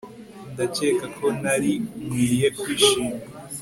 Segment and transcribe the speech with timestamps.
[0.53, 1.71] Ndakeka ko nari
[2.03, 3.15] nkwiye kwishima